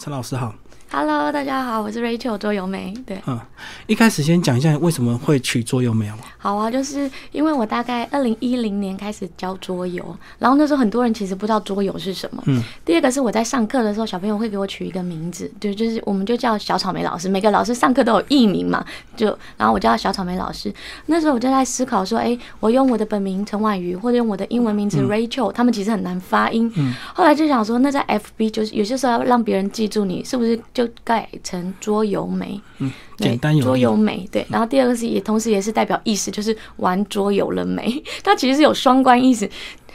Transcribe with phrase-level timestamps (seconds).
[0.00, 0.52] 陈老师好
[0.90, 2.92] ，Hello，大家好，我是 Rachel 桌游梅。
[3.06, 3.38] 对，嗯，
[3.86, 6.10] 一开始先讲一下为什么会取桌游没？
[6.36, 10.04] 好啊，就是因为我大概二零一零年开始教桌游，
[10.40, 12.42] 然后那时候很多人其实不知道桌游是什么。
[12.46, 17.28] 嗯，第二个是我在上课的时候，小朋友会给我取一个名字，对，就是我们就叫小草莓老师。
[17.28, 18.84] 每个老师上课都有艺名嘛，
[19.14, 19.26] 就
[19.56, 20.74] 然后我叫小草莓老师。
[21.06, 26.70] 那时候我就在思考说，哎，我用我的本名陈婉瑜，或者用我的英文名字 Rachel，、他们其实很难发音。
[26.74, 32.60] 嗯，后来就想说，那在 FB 就是有些时候要让别人记住你，是不是就改成桌游美？
[32.78, 38.02] 嗯，对简单有桌游美对，然后第二个是也同时也是代表意思，就是玩桌游了没？
[38.22, 39.48] 它其实是有双关意思。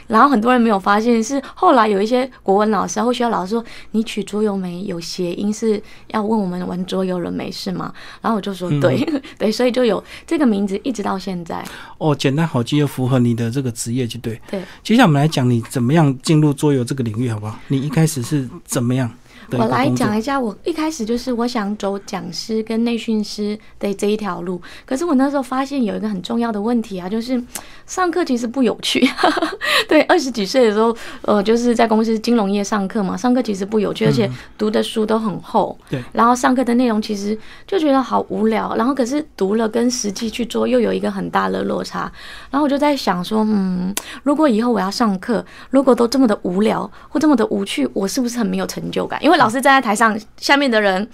[0.06, 7.94] 然后很多人没有发现，是后来有一些国文老师啊或学校老师说，你取桌游没有谐音，是要问我们玩桌游了没是吗？
[8.20, 9.06] 然后我就说对、
[9.38, 11.64] 对，所以就有这个名字一直到现在。
[11.98, 14.40] 哦，简单好记又符合你的这个职业，就对。
[14.50, 17.56] 对，接下来我们来讲你怎么样进入桌游这个领域，好不好？
[17.68, 19.08] 你一开始是怎么样
[19.52, 20.16] 我来讲？
[20.16, 27.42] 一下，我一开始就是我想走讲师跟内训师的这一条路，可是我那时候发现有一个很重要的问题啊，就是
[27.86, 29.08] 上课其实不有趣。
[29.88, 35.76] 对，二十几岁的时候，呃，就是在公司金融业上课嘛，上课其实不有趣，而且读的书都很厚。
[35.88, 37.36] 对，然后上课的内容其实
[37.66, 42.10] 就觉得好无聊，然后可是读了跟实际去做又有一个很大的落差。
[42.50, 49.22] 然后我就在想说，嗯，如果以后我要上课，如果都这么的无聊或这么的无趣，我是不是很没有成就感？
[49.24, 51.08] 因为老师站在台上，下面的人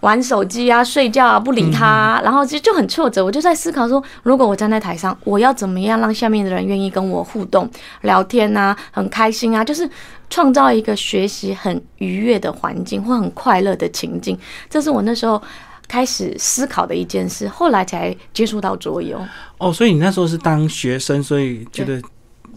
[0.00, 3.24] 玩手机啊、睡觉啊、不理他啊、然后就就很挫折。
[3.24, 7.70] 我就在思考说，如果我站在台上，我要怎么样让下面的人愿意跟我互动、
[8.02, 9.88] 聊天啊，很开心啊，就是
[10.28, 14.38] 创造一个学习很愉悦的环境或很快乐的情境。
[14.68, 15.40] 这是我那时候。
[15.90, 19.18] 开始思考的一件事，后来才接触到桌游。
[19.56, 21.98] 哦，所以你那时候是当学生，所以觉得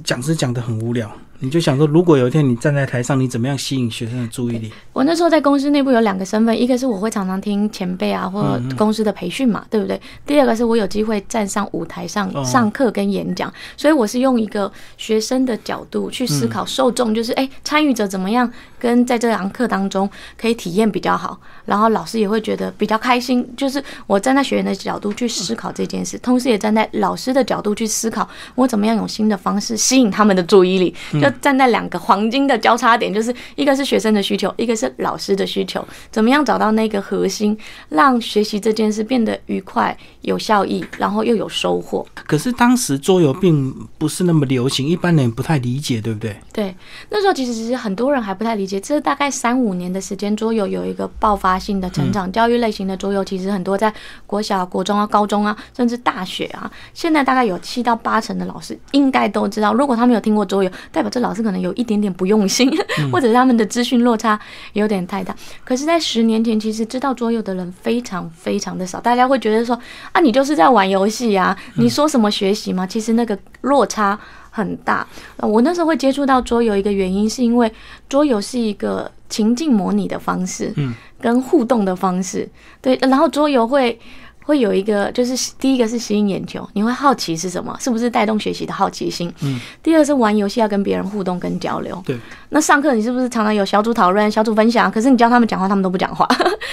[0.03, 1.09] 讲师讲的很无聊，
[1.43, 4.71] 你就想说，如果有一天你站在台上，你怎么样吸引学生的注意力？
[4.93, 9.99] 我那时候在公司内部有两个身份，一个是我会常常听前辈啊或公司的培训嘛，对不对？
[10.23, 18.47] 第二个是我有机会站上舞台上哦上课跟演讲，所以我是用一个学生的角度去思考受众，就是哎参与者怎么样
[18.81, 23.47] 跟在这堂课当中可以体验比较好，然后老师也会觉得比较开心。
[23.55, 37.55] 就是我站在学员的角度去思考这件事，同时也站在老师的角度去思考我怎么样用新的方式吸引他们的注意力，就站在两个黄金的交叉点，就是一个是学生的需求，一个是老师的需求，怎么样找到那个核心，
[37.89, 42.03] 让学习这件事变得愉快、有效益，然后又有收获。
[42.25, 46.35] 可是当时桌游并不是那么流行，一般人不太理解，对不对？
[46.53, 46.75] 对，
[47.09, 52.31] 那时候其实其实很多人还不太理解，这大概三五年的时间，桌游有一个爆发性的成长。
[52.31, 53.93] 教育类型的桌游其实很多在
[54.25, 59.73] 国小、国中啊、高中啊，甚至大学啊，现在大概有七到八成的老师应该都知道。
[59.73, 62.71] 如果他没有听过桌游，代表这老师可能有一点点不用心，
[63.11, 64.39] 或者是他们的资讯落差
[64.73, 65.35] 有点太大。
[65.63, 69.77] 可是，在十年前，其实知道桌游的人非常非常的少，大家会觉得说
[70.11, 72.85] 啊，你就是在玩游戏啊，你说什么学习吗？
[72.85, 74.19] 其实那个落差。
[74.51, 75.07] 很大。
[75.37, 77.71] 呃我那时候会接触到桌游，一个原因是因为
[78.07, 82.47] 桌游是一个情境模拟的方式，嗯，跟互动的方式，
[82.81, 82.95] 对。
[83.01, 83.97] 然后桌游会
[84.43, 89.33] 会有一个，就是第一个是吸引眼球，你会好奇是什么，是不是带动学习的好奇心？
[89.41, 89.59] 嗯。
[89.81, 92.01] 第二是玩游戏要跟别人互动跟交流。
[92.05, 92.17] 对。
[92.53, 94.91] 那上课你是不是常常有小组讨论、小组分享？
[94.91, 96.27] 可是你教他们讲话，他们都不讲话。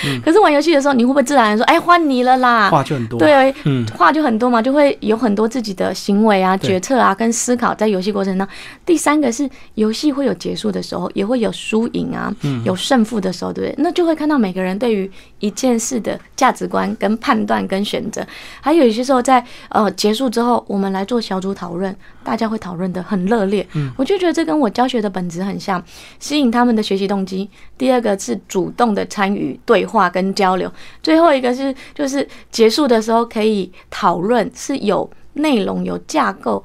[0.04, 3.18] 嗯 可是玩游戏的时候，你会不会自然地说：“哎，换你了啦？”话就很多。
[3.18, 8.56] 对，嗯，话就很多嘛，就会有很多自己的行为啊、决策啊跟思考在游戏过程当中。
[8.84, 13.82] 第三个是游戏会有结束的时候，也会有输赢啊，嗯有胜负的时候，对不对？
[13.82, 15.08] 那就会看到每个人对于
[15.38, 18.24] 一件事的价值观跟判断跟选择。
[18.60, 21.94] 还有一些时候在呃结束之后，我们来做小组讨论，
[22.28, 23.66] 大家会讨论的很热烈。
[23.72, 25.82] 嗯，我就觉得这跟我教学的本质很像，
[26.20, 27.48] 吸引他们的学习动机。
[27.78, 30.70] 第二个是主动的参与对话跟交流。
[31.02, 36.62] 最后一个是就是结束的时候可以讨论，是有内容、有架构。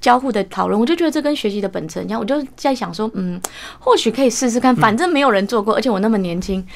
[0.00, 2.18] 交互的讨论，我就觉得这跟学习的本质一样。
[2.18, 3.40] 我就在想说，嗯，
[3.78, 6.66] 或许可以试试看，反正没有人做过，而且我那么年轻，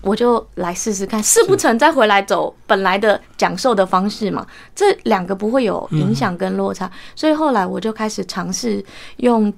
[0.00, 4.46] 我就来试试看，试不成再回来走本来的讲授的方式嘛。
[4.74, 8.84] 这两个不会有影响跟落差，所以后来我就开始尝试
[9.16, 9.52] 用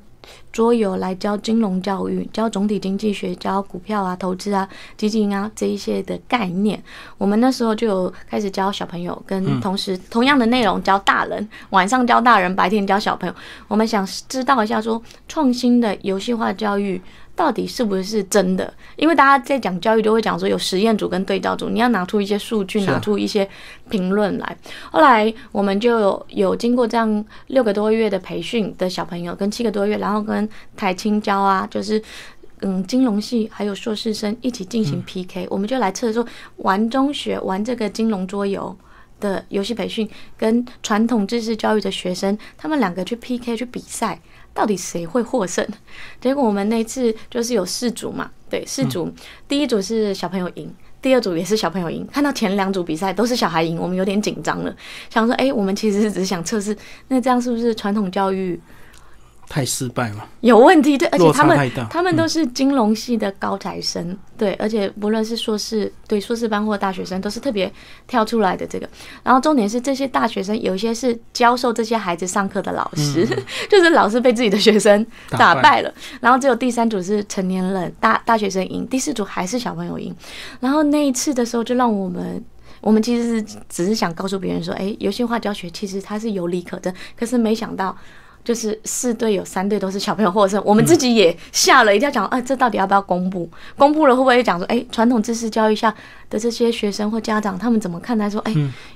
[0.53, 6.83] 桌游来教金融教育，教总体经济学，教股票啊、投资啊、基金啊这一些的概念。
[7.19, 13.35] 我们那时候就有开始教小朋友，跟同时同样的内容教大人，晚上教大人，白天教小朋友。
[13.69, 17.01] 我们想知道一下说，创新的游戏化教育。
[17.37, 18.71] 到底是不是真的？
[18.97, 23.49] 因为大家在讲教育都会讲说有实验组跟对照组，你要拿出一些数据，拿出一些
[23.89, 24.57] 评论来。
[24.91, 30.40] 后来我们就有有经过这样六个多月的培训的小朋友，跟七个多月，然后跟
[30.77, 32.03] 台青教啊，就是
[32.61, 36.27] 嗯金融系还有硕士生一起进行 PK，、我们就来测说
[36.57, 38.77] 玩中学玩这个金融桌游。
[39.21, 40.09] 的游戏培训
[40.39, 44.19] 跟传统知识教育的学生，他们两个去 PK 去比赛，
[44.55, 45.63] 到底谁会获胜？
[46.23, 49.13] 结果我们那次就是有四组嘛，对，四组，
[49.47, 50.73] 第一组是小朋友赢，
[51.03, 52.09] 第二组也是小朋友赢。
[52.11, 54.75] 看到前两组比赛都是小孩赢，我们有点紧张了，
[55.11, 56.75] 想说，哎、我们其实只是想测试，
[57.09, 58.59] 那这样是不是传统教育
[59.51, 60.97] 太失败嘛，有问题？
[60.97, 61.71] 对，而且他们。
[61.91, 67.71] 他们都是金融系的高材生，对，而且不论是硕士，对硕士班或大学生，都是特别
[68.07, 68.89] 跳出来的这个。
[69.25, 73.27] 然后重点是这些大学生有一些是教授这些孩子上课的老师，
[73.69, 75.93] 就是老师被自己的学生打打败败了。
[76.21, 80.15] 然后只有第三组是成年人大大学生赢，第四组还是小朋友赢。
[80.61, 82.41] 然后那一次的时候，就让我们。
[82.83, 87.95] 我们其实是只是想告诉别人说，哎，游戏化教学其实它是有理可证，可是没想到
[88.51, 93.49] 就是四队有三队都是小朋友获胜，我们自己也吓了一跳，讲，哎，这到底要不要公布？
[93.79, 95.95] 公布了会不会讲说，哎，传统知识教育下
[96.29, 98.53] 的这些学生或家长，他们怎么看待说，哎，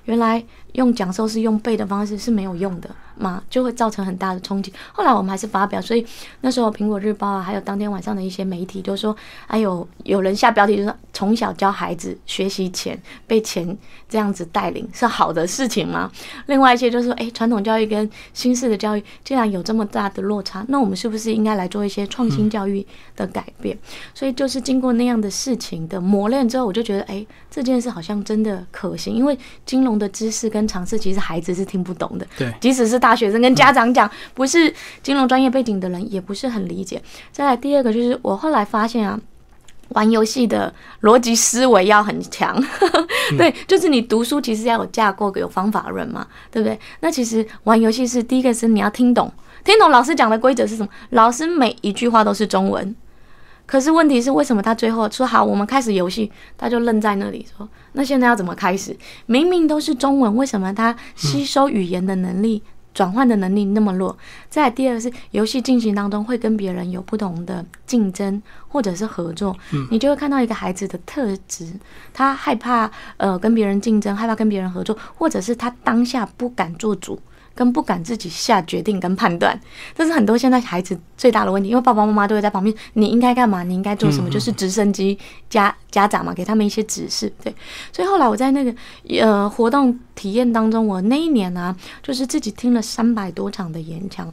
[0.06, 0.42] 原来
[0.74, 4.72] 用讲授是用背的方式是没有用的嘛，就会造成很大的冲击。
[4.92, 6.04] 后来我们还是发表，所以
[6.40, 9.16] 那时候苹果日报啊，还有当天晚上的一些媒体就说，
[9.46, 13.76] 哎有有人下标题就说，从小教孩子学习钱被钱
[14.08, 16.10] 这样子带领是好的事情吗？
[16.46, 22.84] 另外一些就是说，哎，传统教育跟新式的教育既然有这么大的落差，那我们是不是应该来做一些创新教育
[23.14, 23.78] 的改变？
[24.12, 32.26] 所以就是经过那样的事情的磨练之后，我就觉得，哎，这件事好像真的可行，因为金融的知识跟常识，其实孩子是听不懂的。
[32.36, 34.72] 对，即使是大学生跟家长讲，不是
[35.02, 37.02] 金融专业背景的人，也不是很理解。
[37.32, 39.20] 再来第二个就是，我后来发现啊。
[39.90, 40.72] 玩游戏的
[41.02, 42.58] 逻辑思维要很强，
[43.36, 46.76] 对，就是你读书其实要有架构、有方法论嘛，对不对？
[47.00, 49.30] 那其实玩游戏是第一个是你要听懂，
[49.62, 52.96] 听懂老师讲的规则是什么，老师每一句话都是中文。
[53.66, 58.96] 可是问题是，为什么他最后说好，我们开始游戏，他就愣在那里说，那现在要怎么开始？
[59.26, 62.62] 明明都是中文，为什么他吸收语言的能力、
[62.92, 64.16] 转换的能力那么弱？
[64.50, 69.56] 再第二个是，游戏进行当中会跟别人有不同的竞争或者是合作，
[69.90, 71.72] 你就会看到一个孩子的特质，
[72.12, 77.18] 他害怕呃跟别人竞争，害怕跟别人合作，或者是他当下不敢做主。
[77.54, 79.58] 跟不敢自己下决定跟判断，
[79.94, 85.18] 这是很多现在孩子最大的问题，因为爸爸妈妈都会在旁边，你应该干嘛，你应该做什么，就是直升机
[85.48, 87.54] 家家长嘛，给他们一些指示，对。
[87.92, 88.74] 所以后来我在那个
[89.20, 94.32] 呃活动体验当中，我那一年啊，就是自己听了三百多场的演讲。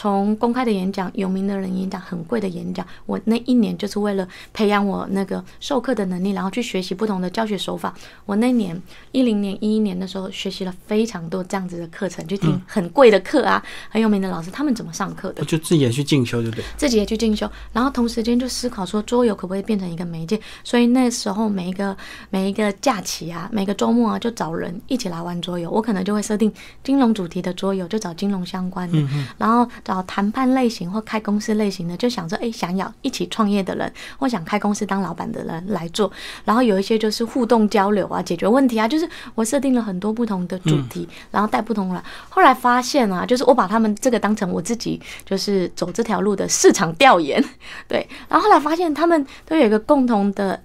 [0.00, 7.92] 从公开的演讲、有名的人演讲、很贵的演讲，我那一年就是为了培养我那个授课的能力，然后去学习不同的教学手法。
[8.24, 8.80] 我那年
[9.10, 16.64] 一零年、一一年的时候，学习了非常多这样子的课程，去听很贵的课啊，很有名的老师他们怎么上课的我，就自己也去进修，对不对？
[16.76, 20.40] 自己也去进修，然后同时间就思考说桌游可不可以变成一个媒介。
[20.62, 21.96] 所以那时候每一个
[22.30, 25.68] 每一个假期啊，每个周末啊，就找人一起来玩桌游。
[25.68, 26.52] 我可能就会设定
[26.84, 29.04] 金融主题的桌游，就找金融相关的，
[29.38, 36.12] 然后找谈判类型或开公司类型的，就想说，哎，想要一起创业的人或想开公司当老板的人来做。
[36.44, 42.02] 然后有一些就是互动交流啊，解决问题啊，就是我设定了很多不同的主题，然后带不同人。
[42.28, 47.42] 后来发现啊，就是我把他们这个当成我自己就是走这条路的市场调研，
[47.88, 48.06] 对。
[48.28, 50.62] 然后后来发现他们都有一个共同的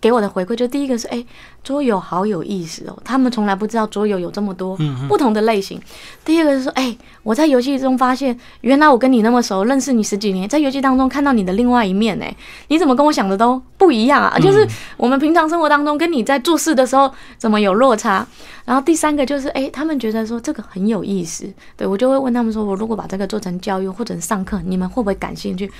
[0.00, 1.24] 给我的回馈，就第一个是哎，
[1.62, 5.78] 桌游好有意思哦，他们从来不知道桌游有这么多不同的类型。
[6.24, 12.34] 第二个是说，哎，我在游戏中发现，原来我跟你那么熟，认识你十几年，在游戏当中看到你的另外一面，哎，
[12.68, 14.38] 你怎么跟我想的都不一样啊？
[14.38, 18.26] 就是我们平常生活当中跟你在做事的时候怎么有落差？
[18.64, 21.46] 然后第三个就是，哎，他们觉得说这个很有意思，
[21.76, 25.70] 对我就会问他们说，我如果把这个做成教育或者上课，你们会不会感兴趣？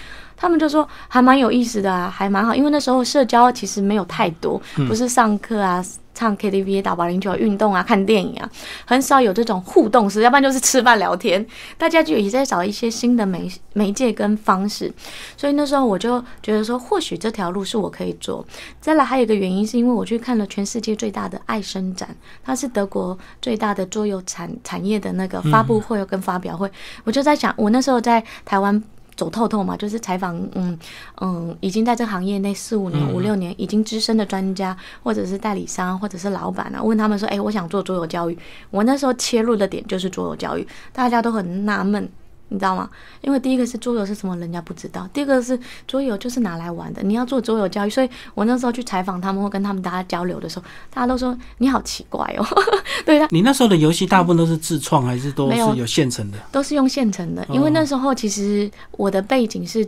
[0.40, 5.67] 他们就说还蛮有意思的啊，还蛮好，因为那时候社交其实没有太多，不是上课啊。
[5.68, 5.84] 啊
[6.14, 8.50] 唱 KTV、打保龄球、运动啊、看电影啊，
[8.84, 11.46] 很少有这种互动式，要不然就是吃饭聊天。
[11.76, 14.92] 大家就也在找一些新的媒媒介跟方式，
[15.36, 18.44] 所以那时候我就觉得说，或许这条路是我可以做。
[18.80, 22.08] 再来还有一个原因，是因为我去看了全世界最大的爱生展，
[22.42, 26.68] 它是德国最大的桌游产产业的那个发布会跟发表会，
[27.04, 28.82] 我就在想，我那时候在台湾。
[29.18, 30.78] 走透透嘛，就是采访，嗯
[31.20, 38.38] 嗯，已经在这行业内四五年、五六年，已经资深的专家，或者是代理商，或者是老板啊，问他们说，哎、我想做桌游教育。
[38.70, 42.08] 我那时候切入的点就是桌游教育，大家都很纳闷。
[42.48, 42.88] 你知道吗？
[43.20, 47.90] 因为第一个是桌游是什么，人家不知道；第二个是桌游就是拿来玩的，你要做桌游教育。
[47.90, 52.46] 所以我那时候去采访他们或跟他们大家交流的时候，大家都说你好奇怪哦。
[53.04, 56.38] 对，啊你那时候的游戏大部分都是自创，还是都是有现成的？
[56.50, 59.86] 都是用现成的，因为那时候其实我的背景是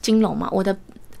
[0.00, 0.76] 金融嘛，我的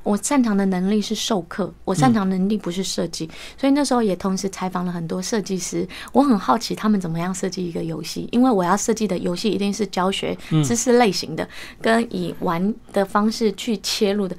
[0.08, 5.86] 我擅长的能力是授课，我擅长能力不是设计，所以那时候也同时采访了很多设计师。
[6.12, 10.34] 我很好奇他们怎么样设计一个游戏，因为我要设计的游戏一定是教学
[10.64, 11.46] 知识类型的，
[11.82, 14.34] 跟以玩的方式去切入的。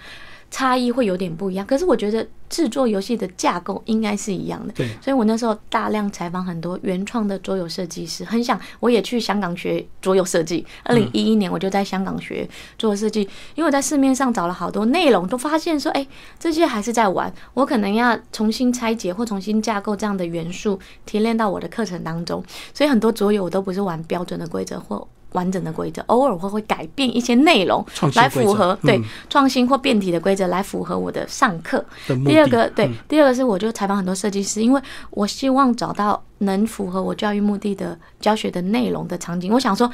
[0.51, 4.73] 差异会有点不一样，可是我觉得制作游戏的架构应该是一样的。
[4.73, 10.65] 对，所以我那时候大量采访很多原创的桌游设计师，很想我也去香港学桌游设计。
[10.83, 13.21] 二零一一年我就在香港学桌游设计，
[13.53, 16.05] 因为我在市面上找了好多内容，都发现说，哎，
[16.39, 22.43] 这些还是在玩，我可能要重新拆解或重新架构这样的元素，提炼到我的课程当中。
[22.73, 25.07] 所以很多桌游我都不是玩标准的规则或。
[25.33, 31.83] 完整的规则，偶尔会会改变一些内容，来符合对创新或变体的规则，来符合我的上课。
[32.25, 34.81] 第二个，对，第二个是我就采访很多设计师，因为
[35.11, 39.53] 我希望找到能符合我教育目的的教学的内容的场景。
[39.53, 39.91] 我想说，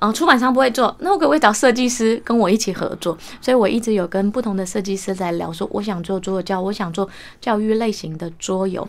[0.00, 3.16] 嗯，出版商不会做，那我可不可以找设计师跟我一起合作？
[3.40, 7.08] 所以我一直有跟不同的设计师在聊，说我想做桌游教，我想做
[7.40, 8.86] 教育类型的桌游。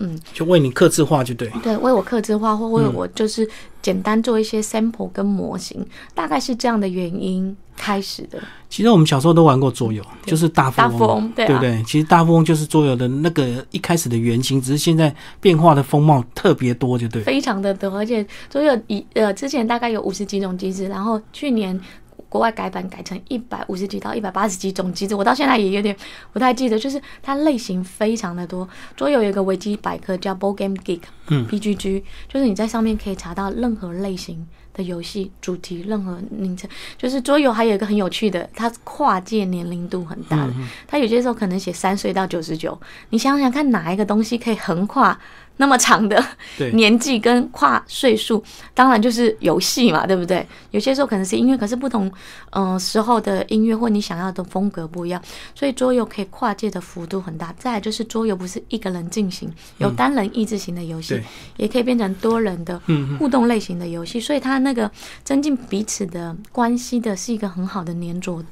[0.00, 3.48] 嗯，就为你刻字化就对，对，为我刻字化或为我就是
[3.82, 8.38] 简单做一些 sample 跟模型，大概是这样的原因开始的。
[8.68, 11.82] 其实我们小时候都玩过桌游，就是大富翁，对不对？
[11.84, 21.80] 其实大富翁就是桌游的那个一开始的原型，只是现在变化的风貌特别多，就对，非常的多，而且桌游一呃之前大概有五十几种机制，然后去年。
[22.28, 25.96] 国外改版改成一百五十几到一百八十几种机制，我到现在也有点
[26.32, 28.68] 不太记得，就是它类型非常的多。
[28.96, 36.68] 桌游有一个维基百科叫 Board Game Geek，嗯，BGG，就是你在上面可以查到任何类型的游戏主题，任何名称。
[36.96, 40.52] 就是桌游还有一个很有趣的，它跨界年龄度很大的，
[40.86, 42.78] 它有些时候可能写三岁到九十九，
[43.10, 45.18] 你想想看哪一个东西可以横跨？
[45.58, 46.24] 那么长的
[46.72, 48.42] 年纪跟跨岁数，
[48.74, 50.44] 当然就是游戏嘛，对不对？
[50.70, 52.10] 有些时候可能是音乐，可是不同
[52.50, 55.22] 嗯时候的音乐或你想要的风格不一样，
[55.54, 57.54] 所以桌游可以跨界的幅度很大。
[57.58, 61.20] 再来就是桌游不是一个人进行，有单人意志型的游戏，
[61.56, 62.80] 也可以变成多人的
[63.18, 64.90] 互动类型的游戏，所以它那个
[65.24, 68.42] 增进彼此的关系的是一个很好的粘着。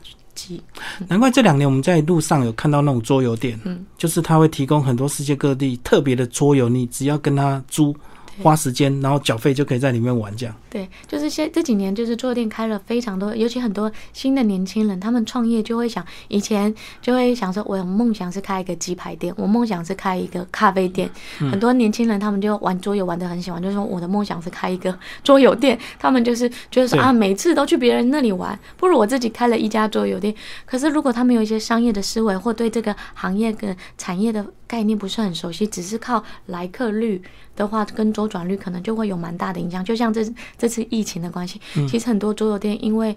[1.09, 7.95] 难怪这两年我们在路上有看到那种桌游店，嗯，就是他会提供很多世界各地特别的桌游，你只要跟他租。
[8.43, 10.55] 花时间，然后缴费就可以在里面玩，这样。
[10.71, 21.11] 对，就是现这几年，就是桌游店开了非常多，尤其很多新的年轻人，他们创业就会想，以前就会想说，我有梦想是开一个鸡排店，我梦想是开一个咖啡店。
[21.39, 25.79] 很多年轻人他们就玩桌游玩的很喜欢，就说我的梦想是开一个 桌游店。
[25.99, 30.35] 他们就是觉得说啊，每次都去别人那里玩，不如我自己开了一家桌游店。
[30.65, 37.23] 可是如果他们有一些商业的思维，或对这个行业跟产业的概念不是很熟悉，只是靠来客率
[37.57, 39.85] 的话，跟周转率可能就会有蛮大的影响。
[39.85, 40.25] 就像这
[40.57, 43.17] 这次疫情的关系，其实很多桌游店因为。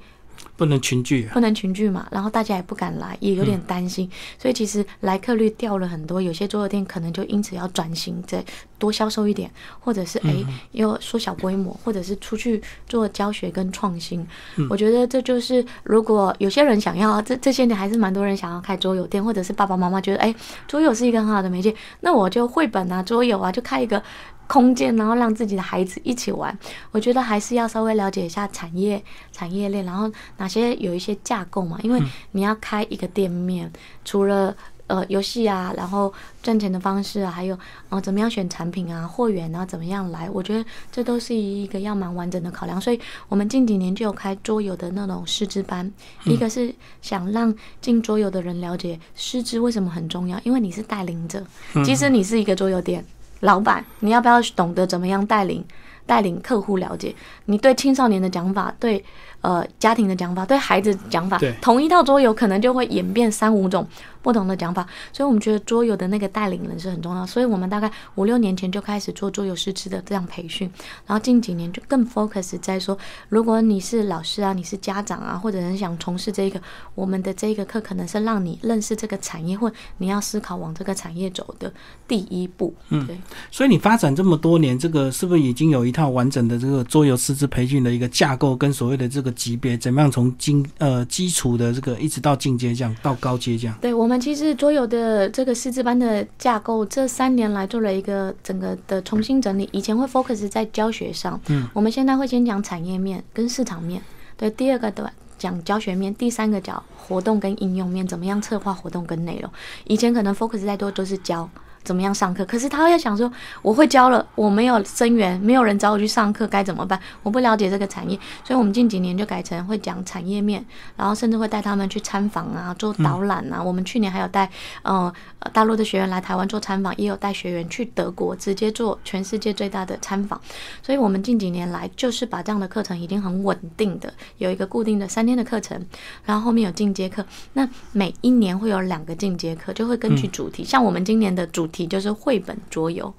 [0.60, 6.22] 不能群聚，不能群聚嘛，然后大家也不敢来，也有点担心，所以其实来客率掉了很多。
[6.22, 8.44] 有些桌游店可能就因此要转型，再
[8.78, 9.50] 多销售一点，
[9.80, 10.36] 或者是哎，
[10.74, 14.28] 要缩小规模，或者是出去做教学跟创新。
[14.70, 20.36] 我觉得这就是如果有些人想要，这这些年还是蛮多人想要开桌游店，或者是爸爸妈妈觉得哎，
[20.68, 24.04] 桌游是一个很好的媒介，那我就绘本啊，桌游啊，就开一个。
[24.50, 26.58] 空间，然后让自己的孩子一起玩，
[26.90, 29.02] 我觉得还是要稍微了解一下产业
[29.32, 32.02] 产业链，然后哪些有一些架构嘛，因为
[32.32, 33.72] 你要开一个店面，
[34.04, 34.56] 除了
[34.88, 37.56] 呃游戏啊，然后赚钱的方式啊，还有
[37.90, 42.82] 呃怎么样选产品啊，货源啊怎么样来，我觉得这都是一个要蛮完整的考量。
[42.82, 45.94] 所以我们近几年就有开桌游的那种师资班，
[46.26, 51.46] 一个是想让进桌游的人了解师资为什么很重要，因为你是带领者，
[51.86, 53.06] 即使你是一个桌游店。
[53.42, 55.64] 老板，你要不要懂得怎么样带领
[56.06, 57.14] 带领客户了解？
[57.46, 59.04] 你对青少年的讲法，对
[59.42, 63.88] 呃家庭的讲法，对孩子讲法，同一套桌游可能就会演变三五种。
[64.22, 67.26] 不同的讲法，所以我们觉得桌游的那个带领人是很重要。
[67.26, 70.70] 所以我们大概五六年前就开始做桌游师资的这样培训，
[71.08, 72.98] 然后近几年就更 focus 在说，
[73.30, 76.62] 如果你是老师啊，你是家长啊，或者是想从事这个，
[76.96, 81.72] 我们的这个课可能是让你认识这个产业，或你要思考往这个产业走的
[82.06, 82.74] 第一步。
[82.90, 83.18] 嗯，对。
[83.50, 93.78] 所以你发展这么多年，这个是不是已经有一套完整的这个桌游师资培训的一个架构，跟所谓的这个级别，怎么样从基呃基础的这个一直到进阶这样到高阶这样？
[93.80, 94.09] 对我。
[94.10, 99.70] 我们其实桌游的这个师资班的架构，这三年来做了一个整个的重新整理。
[99.72, 104.02] 以前会 focus 在教学上，嗯，我们现在会先讲产业面跟市场面，
[104.36, 109.52] 对，第二个的讲教学面，第三个讲活动跟应用面，怎么样策划活动跟内容。
[109.84, 111.48] 以前可能 focus 在多都是教。
[111.84, 112.46] 怎么样上课。
[112.46, 113.32] 可是他会想说，
[113.62, 117.00] 我会教了，我没有生源，没有人找我去上课，该怎么办？
[117.24, 120.64] 我不了解这个产业，所以我们近几年就改成会讲产业面，
[120.96, 123.62] 然后甚至会带他们去参访啊，做导览啊。
[123.62, 124.50] 我们去年还有带
[124.84, 125.12] 呃
[125.54, 130.40] 大陆的学员来台湾做参访，也有带学员去德国直接做全世界最大的参访。
[130.82, 135.84] 所以我们近几年来就是把这样的课程已经很稳定的有一个固定的三天的课程，
[136.26, 137.26] 然后后面有进阶课。
[137.54, 140.64] 那每一年会有两个进阶课，就会根据主题。
[140.64, 143.14] 像我们今年的主题就是绘本桌游，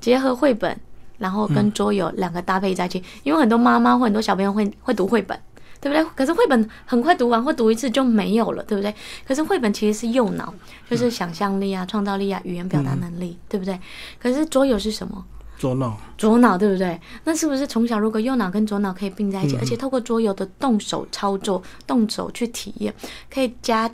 [0.00, 0.78] 结合绘本，
[1.18, 3.02] 然后跟桌游两个搭配在一起。
[3.22, 5.38] 因为很多妈妈或很多小朋友会会读绘本，
[5.80, 6.04] 对不对？
[6.14, 8.94] 可是绘本很快读完，或读一次就没有了，对不对？
[9.26, 10.52] 可是绘本其实是右脑，
[10.88, 13.78] 就是想象力啊、创造力啊、语言表达能力，对不对？
[14.20, 15.24] 可是桌游是什么？
[15.58, 17.00] 左脑，左脑对不对？
[17.24, 22.94] 那是不是从小如果右脑跟左脑可以并在一起，而且透过桌游的动手操作、动手去体验，
[23.32, 23.90] 可以加。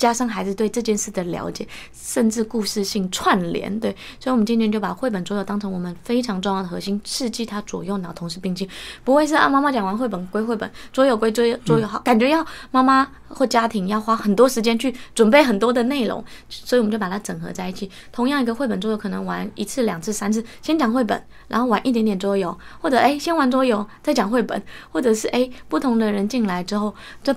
[0.00, 8.66] 加深孩子对这件事的了解，甚至故事性串联，对，所以我们今天就把绘本桌游当成我们非常重要的核心，刺激他左右脑同时并进，
[9.04, 17.90] 不会是啊，妈妈讲完绘本归绘本，桌游归桌游，桌游好，感觉要妈妈或家庭要花很多时间去准备很多的内容，所以我们就把它整合在一起。
[18.10, 27.36] 同样一个绘本桌游，可能玩一次、两次、三次，先讲绘本，然后玩一点点桌游，或者哎，先玩桌游再讲绘本，或者是哎，不同的人进来之后，这。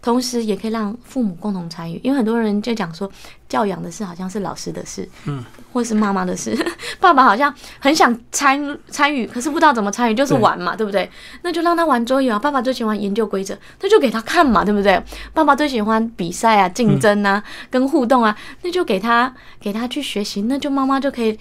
[0.00, 3.10] 同时也可以让父母共同参与，因为很多人就讲说，
[3.48, 6.56] 教养的事好像是老师的事，嗯，或是妈妈的事，
[7.00, 11.08] 爸爸好像很想参参与，可是不知道怎么参与，就是玩嘛，对不对？
[11.42, 12.38] 那就让他玩桌游啊。
[12.38, 15.02] 爸爸最喜欢研究规则，那就给他看嘛，对不对？
[15.32, 21.38] 爸爸最喜欢比赛啊、竞争啊、跟互动啊，那就给他给他去学习，那就妈妈就可以。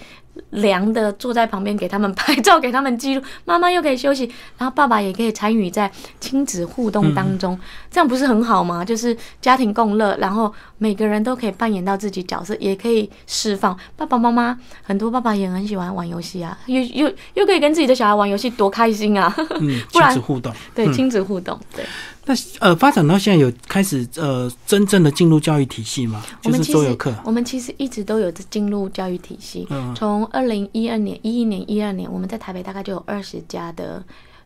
[0.49, 7.57] 凉的坐在旁边给他们拍照，给他们记录，妈妈又可以休息，然后爸爸也可以参与在亲子互动当中，
[7.89, 8.83] 这样不是很好吗？
[8.83, 13.75] 就是家庭共乐，然后每个人都可以扮演到自己角色，也可以释放。
[13.95, 19.35] 爸爸妈妈很多爸爸也很喜欢玩游戏啊，又又又可以跟自己的小孩玩游戏，多开心啊！
[19.59, 21.83] 嗯， 亲子互动，对，亲子互动，对。
[22.27, 26.23] 那呃，发展到现在有开始呃，真正的进入教育体系吗？
[26.43, 27.11] 就是桌游课。
[27.23, 34.03] 我们其实一直都有进入教育体系，从二零一二年、一一年、一二年，我们在台北大概就有二十家的。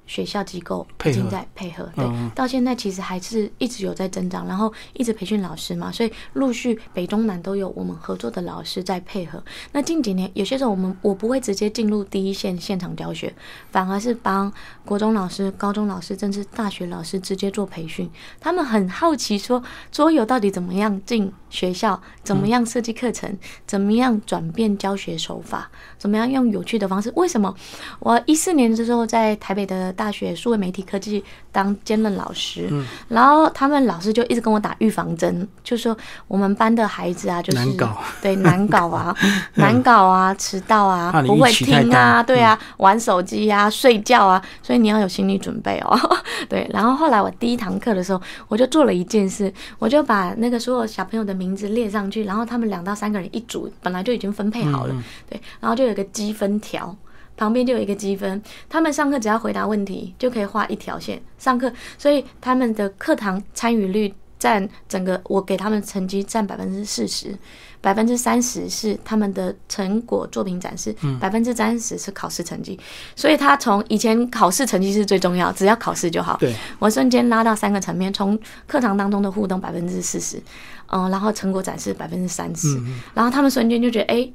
[0.09, 9.41] 学校机构已经在配合，对，到现在其实还是一直有在增长，然后一直培训老师嘛，所以陆续北中南都有我们合作的老师在配合。
[9.71, 13.31] 那近几年有些时候我们我不会直接进入第一线现场教学，
[13.69, 14.51] 反而是帮
[14.83, 18.09] 国中老师、高中老师，甚至大学老师直接做培训。
[18.39, 25.69] 他们很好奇说桌游到底怎么样进学校，怎么样设计课程，怎么样转变教学手法，
[25.99, 27.13] 怎么样用有趣的方式？
[27.15, 27.53] 为什么
[27.99, 29.93] 我一四年的时候在台北的。
[29.99, 32.69] 大学数位媒体科技当兼任老师，
[33.09, 35.95] 然后他们老师就一直跟我打预防针，就说
[36.29, 39.13] 我们班的孩子啊，就是难搞，对难搞啊，
[39.55, 45.99] 难搞啊，迟到啊，不会听啊，对啊，玩手机啊，睡觉啊，所以你要有心理准备哦。
[46.47, 54.95] 对，然后后来我第一堂课的时候，我就做了一件事，我就把那个所有小朋友的名字列上去，然后他们两到三个人一组，本来就已经分配好了，
[55.29, 56.95] 对，然后就有个积分条。
[57.39, 67.33] 旁边就有一个积分，他们上课只要回答问题就可以画一条线上课，所以他们的课堂参与率占整个我给他们成绩占百分之四十，
[67.79, 72.77] 百分之三十是他们的成果作品展示，百分之三十是考试成绩。
[73.15, 76.35] 所以他从以前考试成绩是最重要，只要考试就好。
[76.41, 80.43] 对，我瞬间拉到三个层面，从课堂当中的互动百分之四十，
[80.87, 82.77] 嗯，然后成果展示百分之三十，
[83.13, 84.29] 然后他们瞬间就觉得哎。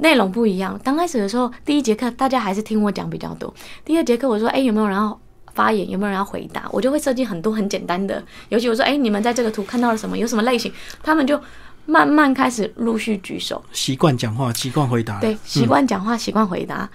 [0.00, 0.78] 内容不一样。
[0.82, 3.52] 刚开始的时候，第一节课大家还是听我讲比较多。
[3.84, 5.18] 第二节课我说：“哎，有没有人要
[5.52, 5.88] 发言？
[5.88, 8.22] 有没有人要回答？”我就会设计很多很简单的。
[8.48, 10.16] 尤其我说：“哎，你们在这个图看到了什么？
[10.16, 11.40] 有什么类型？”他们就
[11.86, 13.62] 慢慢开始陆续举手。
[13.72, 15.20] 习惯讲话，习惯回答。
[15.20, 16.88] 对，习惯讲话，习惯回答。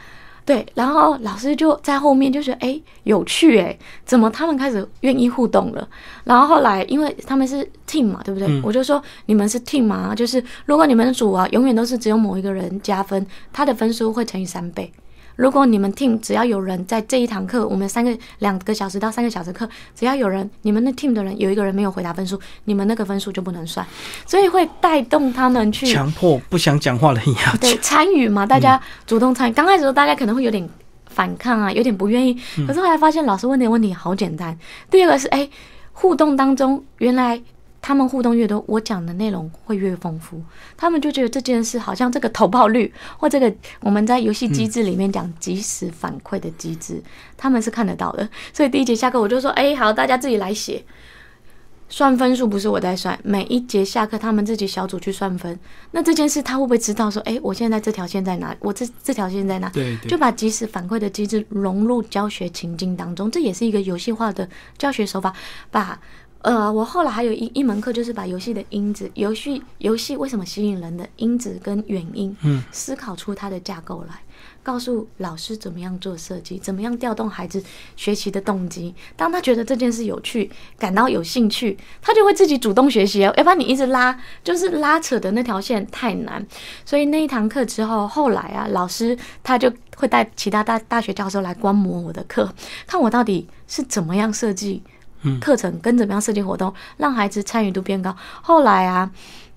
[0.46, 5.88] 对，然后老师就在后面就觉得哎有趣哎，怎么他们开始愿意互动了？
[6.24, 8.62] 然后后来因为他们是 team 嘛，对不对？
[8.62, 14.92] 我就说你们是 team 嘛，就是如果你们的组啊永远都是只有某一个人加分，他的分数会乘以三倍。
[15.36, 23.86] 如果你们 team 只要有人在这一堂课，我们三个两个小时到三个小时课，只要有人，你们的 team 的人有一个人没有回答分数，你们那个分数就不能算，
[24.26, 29.54] 所以会带动他们去强迫不想讲话的人要对参与嘛，大家主动参与。
[29.54, 30.68] 刚开始时候大家可能会有点
[31.08, 32.34] 反抗啊，有点不愿意，
[32.68, 34.58] 可是后来发现老师问的问题好简单。
[34.90, 35.50] 第二个是哎，
[35.92, 37.42] 互动当中原来。
[37.86, 40.42] 他们互动越多，我讲的内容会越丰富。
[40.76, 47.00] 他们就觉得这件事好像这个投报率，或这个我们在游戏机制里面讲即时反馈的机制，
[47.38, 48.28] 他们是看得到的。
[48.52, 50.84] 所以第一节下课我就说：“哎，好，大家自己来写。”
[51.88, 55.58] 算分数不是我在算，每一节下课他们自己小组去算分。
[55.92, 57.12] 那这件事他会不会知道？
[57.12, 58.56] 说，哎，我现在这条线在哪？
[58.62, 59.70] 我这这条线在哪？
[59.70, 65.32] 对，就把即时反馈的机制融入教学情境当中，这也是一个游戏化的教学手法。
[65.70, 66.02] 把，
[66.46, 74.22] 呃，我后来还有一一门课，就是把游戏的因子，游戏游戏为什么吸引人的因子跟原因，嗯，思考出它的架构来。
[74.62, 77.64] 告诉老师怎么样做设计，怎么样调动孩子
[77.96, 78.94] 学习的动机。
[79.16, 83.22] 当他觉得这件事有趣，感到有兴趣，他就会自己主动学习。
[83.22, 86.46] 要不然你一直拉，就是拉扯的那条线太难。
[86.86, 92.52] 所以那一堂课之后，后来啊，老师他就会带其他大大学教授来观摩我的课，
[92.86, 94.82] 看我到底是怎么样设计
[95.40, 98.16] 课程，跟怎么样设计活动，让孩子参与度变高。
[98.42, 99.12] 后来啊，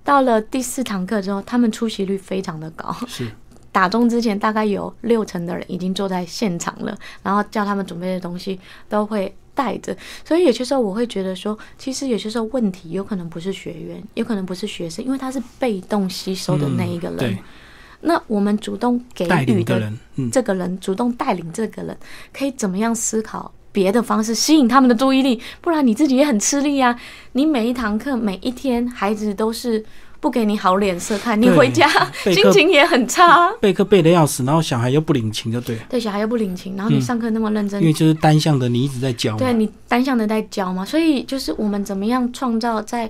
[0.04, 2.94] 到了第四堂课之后，他们出席率非常的高。
[3.06, 3.28] 是。
[3.70, 9.96] 打钟之前，大概有六成的人已经坐在现场了，然后叫他们准备的东西都会带着。
[10.24, 17.38] 所以有些时候我会觉得说，其实有些时候问题有可能不是学员，有可能不是学生，因为他是被动吸收的那一个人。
[18.00, 19.98] 那我们主动给予的人，
[20.32, 21.96] 这个人主动带领这个人，
[22.32, 25.40] 可以怎么样思考别的方式吸引他们的注意力？
[25.60, 26.98] 不然你自己也很吃力啊！
[27.32, 29.84] 你每一堂课每一天，孩子都是。
[30.20, 31.88] 不给你好脸色看，你回家
[32.24, 33.48] 心情也很差。
[33.60, 35.78] 备课备的要死，然后小孩又不领情，就对。
[35.88, 39.36] 对，小孩又不领情，然后你上课那么认真，因为就是单向的，你一直在教。
[39.36, 43.08] 对你单向的在教嘛，所以就是我们怎么样创造在。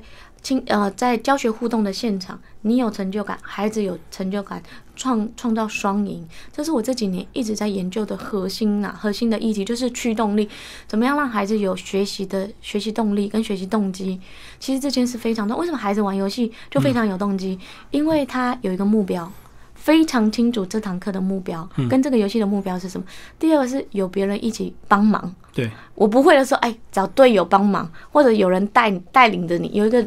[0.48, 4.62] 亲呃，在教学互动的现场，你有成就感，孩子有成就感，
[4.96, 10.48] 创创造双赢，这是我这几年一直在研究的核心呐，核心的议题就是驱动力，
[10.86, 14.18] 怎么样让孩子有学习的学习动力跟学习动机？
[14.58, 15.60] 其实这件事非常重要。
[15.60, 17.58] 为什么孩子玩游戏就非常有动机？
[17.90, 19.30] 因为他有一个目标。
[19.74, 23.06] 非常清楚这堂课的目标跟这个游戏的目标是什么。
[23.38, 30.04] 第二个是有别人一起帮忙，对我不会的时候，哎，找队友帮忙，或者有人带带领着你，有一个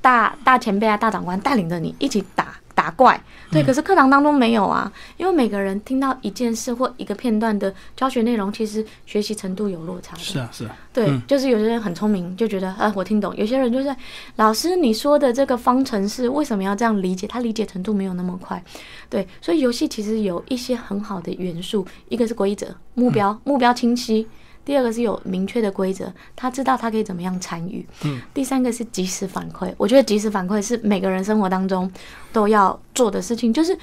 [0.00, 2.56] 大大前辈啊、大长官带领着你一起打。
[2.72, 10.16] 打怪，对，可是课堂当中没有啊，因为每个人听到一件事或一个片段的教学内容，其实学习程度有落差。
[10.16, 13.94] 是啊，是啊，对，就是有些人很聪明，就觉得呃，我听懂；有些人就是
[14.36, 17.26] 老师你说的这个方程式为什么要这样理解？
[17.26, 18.62] 他理解程度没有那么快。
[19.10, 24.26] 对，所以游戏其实有一些很好的元素，一个是规则、目标，目标清晰。
[24.70, 27.84] 第二个是有明确的规则，他知道他可以怎么样参与。
[28.04, 31.90] 嗯，第三个是及时反馈，我觉得及时反馈是每个人生活当中
[32.32, 33.52] 都要做的事情。
[33.52, 33.76] 就是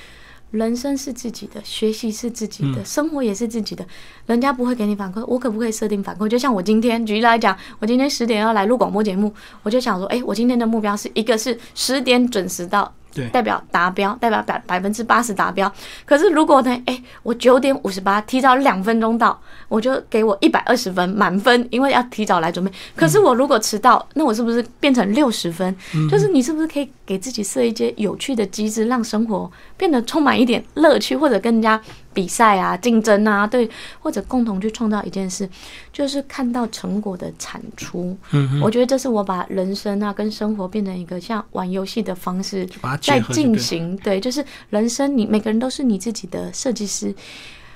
[0.51, 3.85] 人生是自己的，学习是自己的，生活也是自己的。
[4.27, 6.25] 人家不会给你反馈，我可不可以设定反馈？
[6.25, 12.89] 就像我今天举例来讲，我今天十点要来录广播节目，我就想说，哎，我今天的目标是一个是十点准时到。
[13.31, 15.71] 代表达标，代表百百分之八十达标。
[16.05, 16.81] 可是如果呢？
[16.85, 22.71] 哎，我九点五十八提早两分钟到，我就给我一百二十分满分，因为要提早来准备。
[22.95, 25.75] 可是我如果迟到，那我是不是变成六十分？
[26.09, 31.81] 就是你是不是可以给自己设一些有趣的机制，让生活变得充满一点乐趣，或者更加？
[32.17, 35.47] 比赛啊，竞争啊，对，或者共同去创造一件事，
[35.93, 38.17] 就是看到成果的产出。
[38.31, 42.67] 嗯，我觉得这是我把人生啊跟生活变成一个像玩游戏的方式
[42.99, 43.95] 在进行。
[43.97, 47.13] 对，就是人生，你每个人都是你自己的设计师，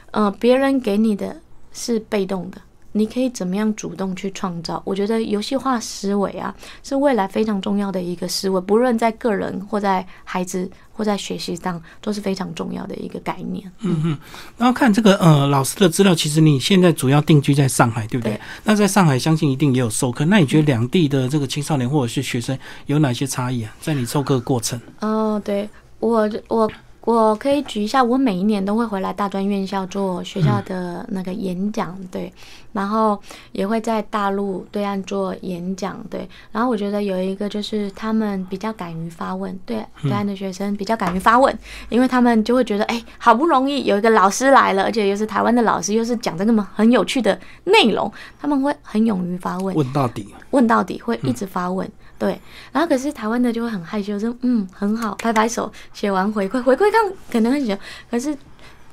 [0.09, 1.35] 呃，别人给你的
[1.71, 2.59] 是被动的。
[2.93, 4.81] 你可以怎么样主动去创造？
[4.83, 10.69] 我觉得游戏化思维啊，是未来非常重要的一个思维，不论在个人或在孩子
[11.01, 13.71] 或在学习上，都是非常重要的一个概念。
[13.79, 14.17] 嗯哼，
[14.55, 18.39] 然后看这个呃老师的资料，其实你现在主要定居在上海，对不对？
[18.65, 20.23] 那在上海，相信一定也有授课。
[20.25, 23.73] 那你觉得两地的这个青少年或者是学生有哪些差异啊？
[23.81, 24.79] 在你授课过程？
[24.99, 25.67] 哦，对
[25.99, 26.71] 我我。
[27.03, 32.31] 我可以举一下，我每一年都会回来大专院校做学校的那个演讲，对，
[32.73, 33.19] 然后
[33.53, 41.57] 也会在大陆对岸做演讲，对，然后我觉得有一个就是他们比较敢于发问，对，对岸的学生比较敢于发问，
[41.89, 51.89] 因为他们就会觉得，哎，好不容易有一个老师来了，而且又是台湾的老师，又是讲这么很有趣的内容，他们会很勇于发问，问到底，问到底会一直发问。
[52.21, 52.39] 对，
[52.71, 57.75] 然后可是台湾的就会很害羞，说嗯很好，拍拍手，写完回馈，回馈看可能很久，
[58.11, 58.37] 可是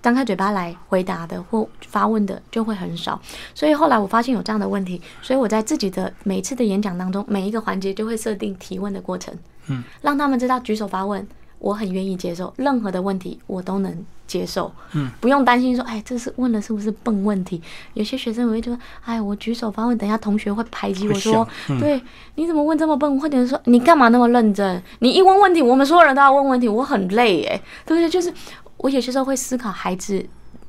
[0.00, 3.20] 张开嘴巴来回答的或发问的就会很少，
[3.54, 9.36] 所以后来我发现有这样的问题，所以我在自己的每次的演讲当中，每一个环节就会设定提问的过程，
[9.66, 11.28] 嗯，让他们知道举手发问。
[11.58, 14.70] 我很愿意接受任何的问题，我都能接受。
[14.92, 17.60] 嗯，不用担心说，哎，这是问的是不是笨问题？
[17.94, 21.46] 有些学生会说，哎，我举手发问，等下同学会排挤我说，
[21.80, 22.00] 对，
[22.36, 23.18] 你怎么问这么笨？
[23.18, 24.82] 或者说，你干嘛那么认真？
[25.00, 28.08] 你一问问题，我们所有人都要问问题，我很累，哎，对不对？
[28.08, 28.32] 就是
[28.76, 30.24] 我有些时候会思考孩子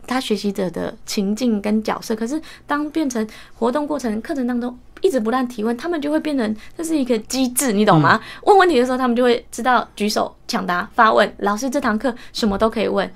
[0.09, 2.15] 他学习者的情境跟角色。
[2.15, 3.25] 可是当变成
[3.57, 8.19] 活动过程课程当中一直不断提问，他们就会变成这是一个机制，你懂吗？
[8.43, 11.33] 问问题的时候，他们就会知道举手抢答发问。
[11.37, 13.09] 老师这堂课什么都可以问，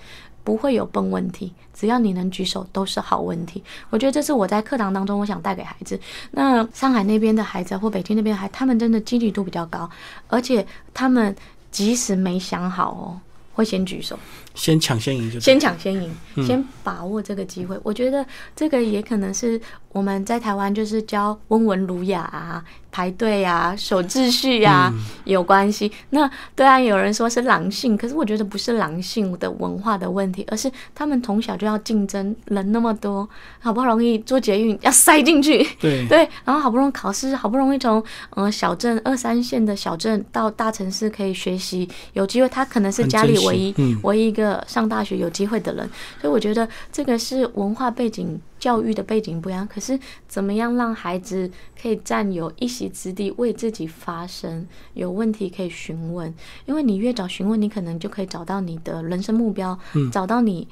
[0.43, 3.61] 不会有笨问题，只要你能举手都是好问题。
[3.89, 5.99] 我觉得这是我在课堂当中我想带给孩子。
[6.31, 9.89] 那上海那边的孩子或北京那边孩，他们真的积极度比较高，
[10.27, 11.35] 而且他们
[11.71, 13.19] 即使没想好哦。
[13.55, 14.17] 会先举手，
[14.53, 16.11] 先抢先赢就先抢先赢，
[16.45, 17.79] 先把握这个机会。
[17.83, 22.63] 我觉得这个也可能是我们在台湾就是教温文儒雅啊。
[22.95, 25.91] 排队啊，守秩序呀，有关系。
[26.11, 33.27] 那对啊有人说是狼性，可是我觉得不是狼性的文化的问题，而是他们从小就要竞争，人那么多，
[33.59, 38.03] 好不容易做捷运要塞进去，对 对，然后好不容易考试，好不容易从
[38.35, 48.41] 嗯小镇二三线的小镇到大城市可以学习，有机会，他可能是家里唯一唯一一个上大学有机会的人，所以我觉得这个是文化背景。
[48.63, 51.51] 教育的背景不一样，可是怎么样让孩子
[51.81, 56.33] 可以占有一席之地，为自己发声，有问题可以询问，
[56.65, 59.77] 因为你越早询问，你可能就可以找到你的人生目标，
[60.13, 60.65] 找到你，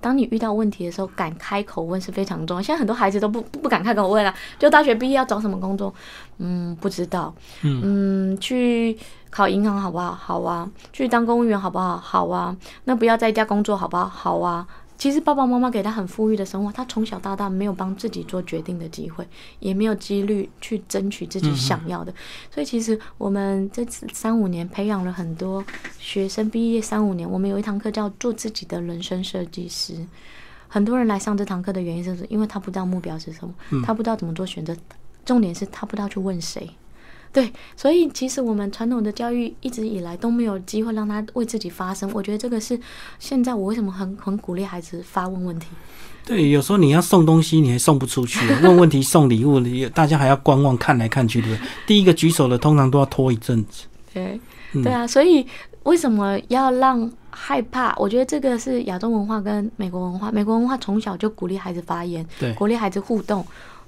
[0.00, 2.60] 当你遇到问题的时候，敢开口问是非常重要。
[2.60, 5.94] 现在很多孩子都不不敢开口问啊，就大学毕业要找什么工作，
[6.38, 8.98] 嗯，不知道，嗯，去
[9.36, 10.14] 考银行好不好？
[10.14, 11.98] 好啊，去当公务员好不好？
[11.98, 14.06] 好啊，那不要在家工作好不好？
[14.06, 14.66] 好啊。
[14.96, 22.10] 其实爸爸妈妈给他很富裕的生活，他从小到大没有帮自己做决定的机会，也没有几率去争取自己想要的。
[22.50, 25.62] 所以其实我们这次三五年培养了很多
[25.98, 29.94] 学生，毕业三五年，我们有一堂课叫做自己的人生设计师。
[30.66, 34.74] 很多人来上这堂课的原因，就是因为他不知道目标是什么，他不知道怎么做选择，
[35.26, 36.70] 重点是他不知道去问谁。
[37.36, 42.10] 对，所以其实我们传统的教育一直以来都没有机会让他为自己发声。
[42.14, 42.80] 我觉得这个是
[43.18, 45.66] 现在我为什么很很鼓励孩子发问问题。
[46.24, 51.68] 对，有时候你要送东西，你还送不出去；问问题、送礼物，大家还要观望看来看去，对不对？
[51.86, 53.84] 第一个举手的通常都要拖一阵子。
[54.14, 54.40] 对，
[54.82, 55.46] 对啊，所以
[55.82, 57.94] 为什么要让害怕？
[57.98, 60.32] 我觉得这个是亚洲文化跟美国文化。
[60.32, 63.46] 美国文化从小就鼓励孩子发言，对，鼓励孩子互动。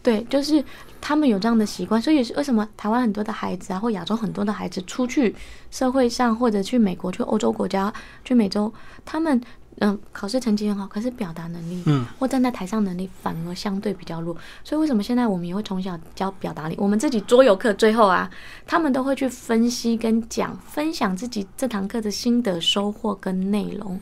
[0.08, 0.64] 对，就是
[1.02, 5.34] 他们有这样的习惯，所以是为什么台湾很多的孩子啊，或亚洲很多的孩子出去
[5.70, 7.92] 社会上，或者去美国、去欧洲国家、
[8.24, 8.72] 去美洲，
[9.04, 9.38] 他们。
[9.80, 14.36] 嗯，考试成绩很好，可是表达能力，嗯，或站在台上能力反而相对比较弱。
[14.64, 16.74] 所以为什么现在我们也会从小教表达力？
[16.78, 18.28] 我们自己桌游课最后啊，
[18.66, 24.00] 他们都会去分析跟讲，分享自己这堂课的心得收获跟内容。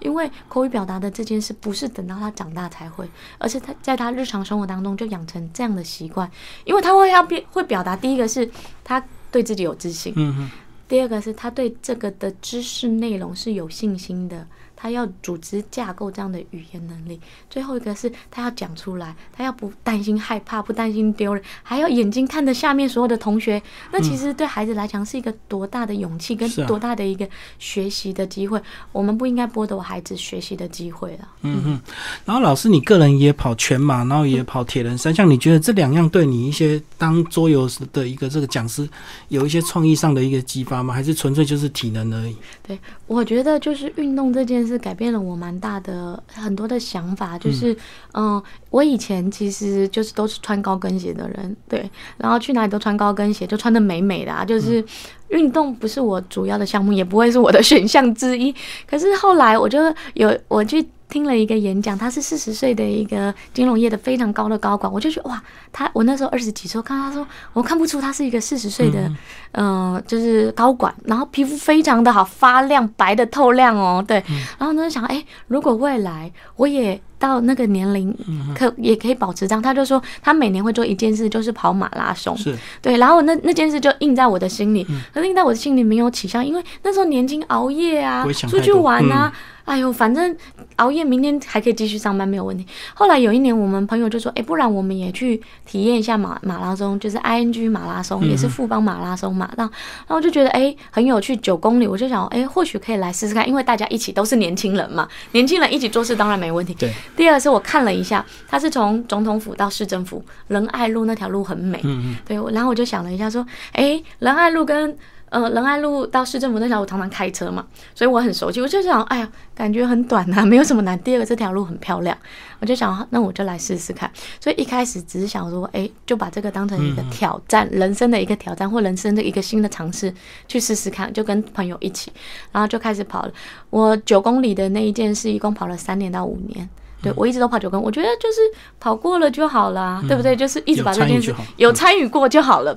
[0.00, 3.08] 因为口语表达的这件事，不是等到他长大才会，
[3.38, 6.30] 而是他在他日常生活当中就养成这样的习惯。
[6.64, 8.46] 因为他会要变会表达，第一个是
[8.82, 10.50] 他对自己有自信，嗯
[10.86, 14.46] 第二个是他对这个的知识内容是有信心的。
[14.84, 17.18] 他要组织架构这样的语言能力，
[17.48, 23.62] 最后一个是他要讲出来，他要不担心害怕，不担心丢人，还要眼睛看着下面所有的同学。
[23.90, 27.26] 那其实对孩子来讲是一个多大的勇气跟多大的一个
[27.58, 28.60] 学习的机会。
[28.92, 31.28] 我们不应该剥夺孩子学习的机会了。
[31.40, 31.80] 嗯哼。
[32.26, 38.86] 然后老师，你个人也跑全马，然后也跑铁人三项，你觉得这两样对你一些当桌游的一个这个讲师
[39.28, 40.92] 有一些创意上的一个激发吗？
[40.92, 42.36] 还是纯粹就是体能而已？
[42.62, 44.73] 对，我觉得就是运动这件事。
[44.78, 47.76] 改变了我蛮大的很多的想法，就是，
[48.12, 54.84] 嗯，我以前其实就是都是穿高跟鞋的人，对，然后去哪里都穿高跟鞋，就穿的美美的啊，就是
[55.28, 58.54] 运动不是我主要的项目，也不会是我的 选项之一。
[58.86, 59.78] 可是后来我就
[60.14, 60.86] 有我去。
[61.14, 69.08] 听了一个演讲，他是四十岁的一个金融业的非常高的高管，我就觉得哇，他我那时候二十几岁，看他说，我看不出他是一个四十岁的，
[69.52, 74.20] 嗯，就是高管，然后皮肤非常的好，发亮，白的透亮哦，对，
[74.58, 78.14] 然后呢想，哎，如果未来我也到那个年龄，
[78.54, 89.32] 可也可以保持这样，他就说他每年会做一件事，就是跑马拉松，是对，然后那那件事就印在我的心里，可是印在我的心里没有起效，因为那时候年轻熬夜啊，出去玩啊。
[89.64, 90.36] 哎呦，反正
[90.76, 92.66] 熬夜，明天还可以继续上班，没有问题。
[92.92, 106.74] 后来有一年，我们朋友就说：“哎，不然我们也去体验一下马马拉松，就是 I N G 马拉松，也是富邦马拉松嘛。”然后，然后我就觉得哎很有趣，九公里，我就想哎或许可以来试试看，因为大家一起都是年轻人嘛，年轻人一起做事当然没问题。
[106.74, 106.92] 对。
[107.16, 111.80] 第二是我看了一下，他是从总统府到市政府仁爱路那条路很美。
[111.84, 112.16] 嗯嗯。
[112.24, 114.96] 对，然后我就想了一下，说哎仁爱路跟。
[115.30, 118.60] 呃，仁爱路到市政府那条我常常开车嘛，所以我很熟悉。
[118.60, 120.96] 我就想，哎呀，感觉很短呐，没有什么难。
[121.02, 122.16] 第二个，这条路很漂亮，
[122.60, 124.08] 我就想，那我就来试试看。
[124.38, 130.14] 所以一开始只是想说，哎，就把这个当成一个挑战，人生的一个挑战，或人生的一个新的尝试，
[130.46, 131.12] 去试试看。
[131.12, 132.12] 就跟朋友一起，
[132.52, 133.32] 然后就开始跑了。
[133.70, 136.68] 我九公里的那一件事，一共跑了三年到五年。
[137.04, 138.40] 对我一直都跑九公，我觉得就是
[138.80, 140.34] 跑过了就好了，对不对？
[140.34, 142.76] 就是一直把这件事有参与过就好了。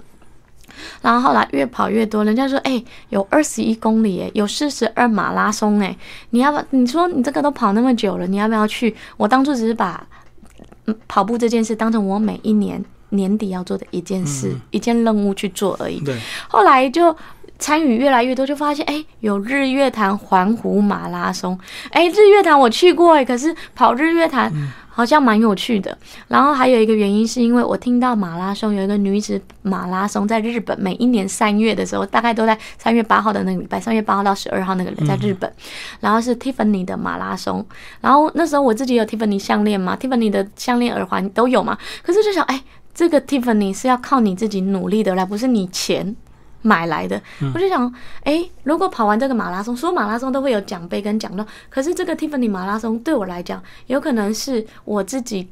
[1.01, 5.95] 然后后来越跑越多，人家说，哎、有二十一公里，哎，有四十二马拉松，哎，
[6.29, 6.63] 你要不？
[6.69, 8.95] 你说你这个都跑那么久了，你要不要去？
[9.15, 10.05] 我当初只是把
[10.85, 15.99] 嗯跑步这件事当成我每一年年底要做的一件事、一件任务去做而已。
[16.01, 16.15] 对，
[16.47, 17.15] 后来就
[17.59, 21.57] 参与越来越多，就发现哎、有日月潭环湖马拉松，
[21.91, 24.51] 哎、日月潭我去过哎，可是跑日月潭
[24.89, 25.97] 好像蛮有趣的。
[26.27, 35.51] 然后还有一个原因是因为我听到马拉松有一个女子马拉松在日本，每一年三月的时候，大概都在三月八号的那个礼拜，三月八号到十二号那个人在日本，
[35.99, 37.65] 然后是 Tiffany 的马拉松。
[38.01, 42.63] 然后那时候我自己有 Tiffany 项链嘛，Tiffany 的项链、耳环都有嘛，可是就想哎。
[42.97, 46.15] 这个 Tiffany 是要靠你自己努力的来，不是你钱
[46.61, 47.21] 买来的。
[47.53, 47.93] 我就想，
[48.23, 55.47] 哎，如果跑完这个马拉松，所有马拉松都会有奖杯跟奖状，可是这个 Tiffany 马拉松对我来讲，有可能是我自己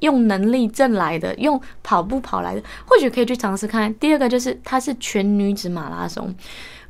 [0.00, 3.92] 用能力挣来的，用跑步跑来的，或许可以去尝试看。
[3.94, 6.34] 第二个就是它是全女子马拉松。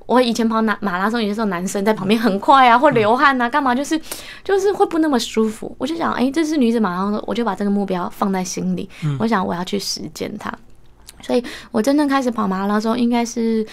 [0.07, 4.01] 我以前跑马马拉松，有些时候男生在旁边很快啊，或流汗啊，干嘛就是
[4.43, 5.73] 就是会不那么舒服。
[5.79, 8.91] 我就想，哎、这是女子马拉松，我就把这个目标放在心里。
[9.21, 10.53] 我想我要去实践它。
[11.23, 13.67] 所以我真正开始跑马拉松，应该是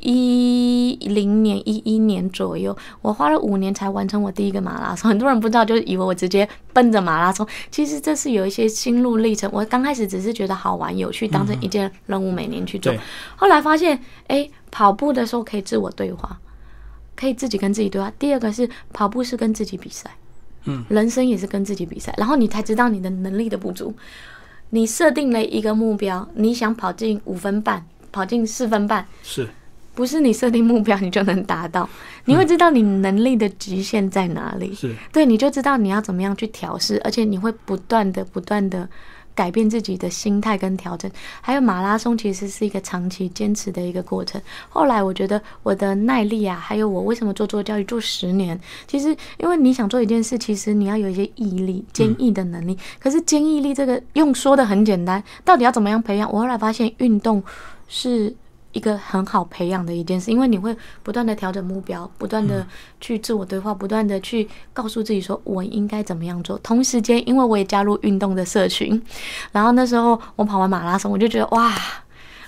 [0.00, 2.76] 一零年、一一年左右。
[3.00, 5.08] 我花了五年才完成我第一个马拉松。
[5.08, 7.46] 很多人不知道，就以为我直接奔着马拉松。
[7.70, 9.48] 其实这是有一些心路历程。
[9.52, 12.92] 我刚开始只是觉得好玩、有趣，当成一件任务，每年去做。
[12.92, 13.00] 对
[13.36, 16.38] 后来发现，哎，跑步的时候可以自我对话，
[17.16, 18.12] 可以自己跟自己对话。
[18.18, 20.10] 第二个是跑步是跟自己比赛，
[20.64, 23.94] 嗯，人生也是跟自己比赛，然后你才知道你的能力的不足。
[24.70, 29.48] 你设定了一个目标，你想跑进五分半，跑进四分半，是。
[29.96, 31.88] 不是你设定目标你就能达到，
[32.24, 34.74] 你会知道你能力的极限在哪里。
[34.74, 38.88] 是，对，你就知道你要怎么样去调试，而且你会不断的、不断的
[39.34, 41.10] 改变自己的心态跟调整。
[41.40, 44.40] 还有马拉松其实是一个长期坚持的一个过程。
[44.68, 52.78] 后来我觉得我的耐力啊，还有我为什么做做教育做十年，其实因为你想做一件事，其实你要有一些毅力、坚毅的能力。
[52.98, 56.32] 可是坚毅力这个用说的很简单，到底要怎么样培养？
[56.32, 57.42] 我后来发现运动
[57.88, 58.34] 是。
[58.74, 62.66] 一个很好培养的一件事，因为你会不断的调整目标，不断的
[63.00, 66.58] 去自我对话，不断的去告诉自己说我应该怎么样做。
[66.58, 69.00] 同时间，因为我也加入运动的社群，
[69.52, 71.72] 然后那时候我跑完马拉松，我就觉得哇，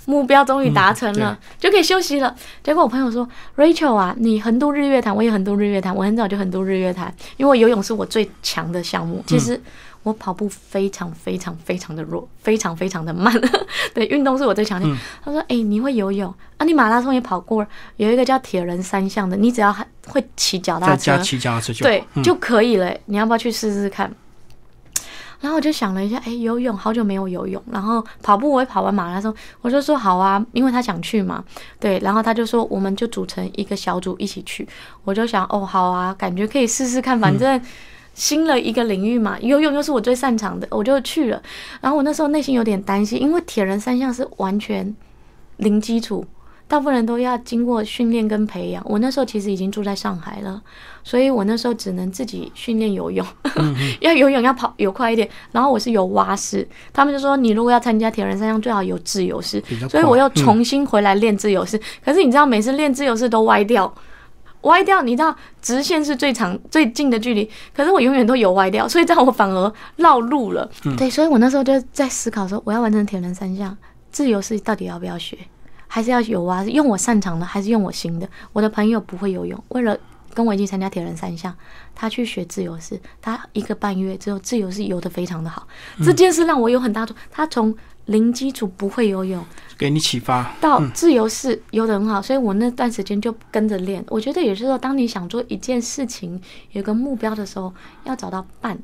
[0.05, 2.35] 目标终于达成了，就可以休息了。
[2.63, 9.23] 结果我朋友说，Rachel 啊，你横渡日月潭，我也横渡日月潭，我很早就横渡日月潭，因为游泳是我最强的项目。
[9.27, 9.61] 其实
[10.07, 13.35] 我跑步非常非常非常的弱，非常非常的慢。
[13.93, 14.89] 对，运动是我最强的。
[15.25, 16.65] 他说：“哎、你会游泳啊？
[16.65, 17.67] 你马拉松也跑过，
[17.97, 22.97] 有一个叫铁人三项的，你只要还会骑脚踏车在家，骑脚踏车就对嗯就可以了。
[23.07, 24.09] 你要不要去试试看？”
[25.41, 31.43] 然后我就想了一下，哎，游泳好久没有游泳，然后跑步我也跑完马拉松，我就说好啊，因为他想去嘛，
[31.81, 34.67] 对，然后他就说我们就组成一个小组一起去，
[35.03, 37.61] 我就想哦好啊，感觉可以试试看，反正
[38.17, 41.41] 新了一个领域嘛，游泳又是我最擅长的，我就去了。
[41.83, 44.97] 然后我那时候内心有点担心，因为铁人三项是完全
[45.59, 46.25] 零基础，
[46.67, 48.83] 大部分人都要经过训练跟培养。
[48.89, 50.63] 我那时候其实已经住在上海了，
[51.05, 53.25] 所以我那时候只能自己训练游泳，
[54.01, 55.29] 要游泳要跑游快一点。
[55.53, 61.79] 然后我是游蛙式，他们就说你如果要参加铁人三项，最好有自由式，所以我又重新回来练自由式。
[62.03, 63.95] 可是你知道，每次练自由式都歪掉。
[64.67, 70.71] 歪掉，你知道直线是最长最近的距离，可是我永远都有歪掉，所以这样我反而绕路了。
[70.97, 73.77] 对，所以我那时候就在思考说，我要完成铁人三项，
[74.13, 75.37] 自由式到底要不要学，
[75.87, 76.65] 还是要游啊？
[76.65, 78.29] 用我擅长的，还是用我行的？
[78.53, 79.97] 我的朋友不会游泳，为了
[80.37, 81.57] 跟我一起参加铁人三项，
[81.95, 85.67] 他去学自由式，他一个半月之后自由式游得非常的好。
[86.05, 89.43] 这件事让我有很大的，他从零基础不会游泳，
[89.79, 90.55] 给你启发。
[90.61, 94.05] 到自由式游得很好，所以我那段时间就跟着练。
[94.09, 96.39] 我觉得也是说，当你想做一件事情，
[96.73, 97.73] 有个目标的时候，
[98.05, 98.79] 要找到伴，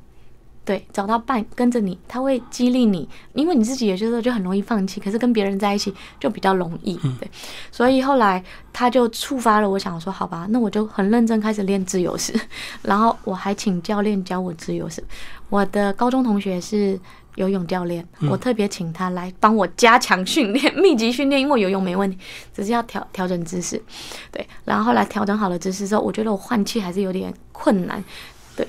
[0.64, 7.29] 对，找到伴跟着你，他会激励你，因为你自己有些时候就很容易放弃，可是跟别人在一起就比较容易，对。
[7.70, 12.33] 所以后来他就触发了我想说，好吧，那我就很认真开始练自由式，
[12.83, 15.03] 然后我还请教练教我自由式。
[15.48, 16.98] 我的高中同学是。
[17.37, 22.18] 游泳教练，我特别请他来帮我加强训练、 密集训练，因为游泳没问题，
[22.55, 23.82] 只是要调调整姿势。
[24.30, 28.05] 对，然后后来调整好了姿势之后，我觉得我换气还是有点困难，
[28.55, 28.68] 对，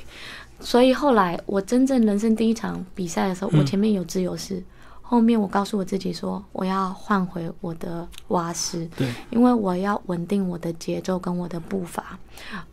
[0.60, 4.64] 所以后来我真正人生第一场比赛的时候，我前面有自由式，
[5.02, 12.18] 后后面我告诉我自己说，我要换回我的蛙式，对，因为我要稳定我的节奏跟我的步伐，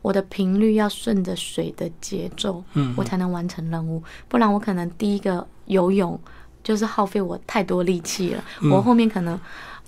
[0.01, 2.95] 我的频率要顺着水的节奏，嗯。
[2.97, 6.19] 我才能完成任务，不然我可能第一个游泳
[6.65, 8.71] 就是耗费我太多力气了，嗯。
[8.71, 9.39] 我后面可能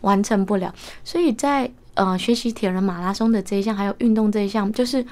[0.03, 5.03] 完成不了，所以在呃学习铁人马拉松的这一项，还有运动这一项，就是。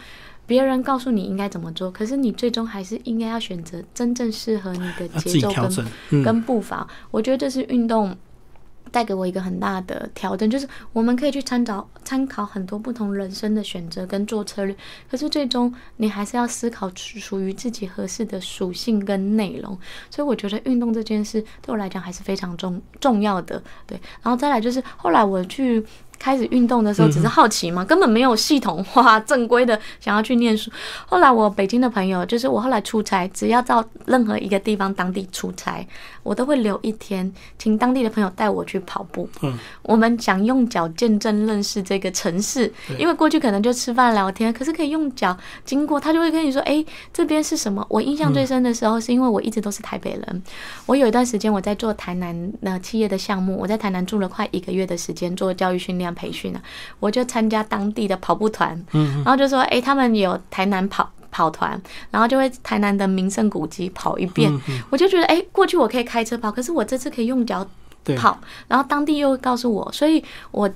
[0.51, 8.17] 别人告诉你应该怎么做，可是你最终还是应该要选择真正适合你的节奏跟跟步伐，我觉得这是运动
[8.91, 14.75] 带给我一个很大的调整，就是我们可以去参照参考很多不同人生的选择跟做策略，
[15.09, 19.79] 可是最终你还是要思考属于自己合适的属性跟内容。
[20.11, 23.63] 所以我觉得运动这件事对我来讲还是非常重重要的。
[23.87, 25.87] 对，然后再来就是后来我去。
[26.21, 30.71] 开始运动的时候，只是好奇嘛，根本没有系统化、正规的想要去念书。
[31.07, 35.85] 后来我北京的朋友，就是我后来出差，只要到任何一个地方当地出差，
[36.23, 39.29] 我都会留一天，请当地的朋友带我去跑步。
[39.43, 50.43] 嗯，我们想用脚见证认识这个城市，因为过去可能就吃饭聊天，可是可以用脚经过，他就会跟你说：“哎、这边是什么？”我印象最深的时候，是因为我一直都是台北人，
[50.87, 56.63] 我有一段时间我在做台南那企业的项目，我在台南住了快一个月的时间做教育训练培训啊，
[56.99, 64.53] 我就参加当地的跑步团，嗯然后就说：“哎、他们有台南跑。”跑团，然后就会台南的名胜古迹跑一遍，
[64.91, 67.67] 我就觉得，哎、过去我可以开车跑，可是我这次可以用脚，
[68.17, 70.69] 跑，然后当地又告诉我，所以我